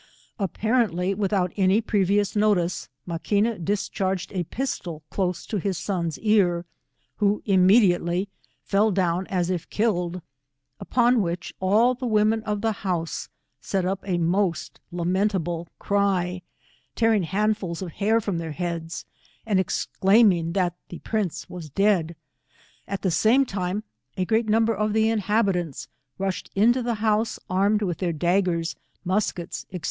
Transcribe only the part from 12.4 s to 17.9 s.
of the house set up a most lamentable cry, tearing bandfals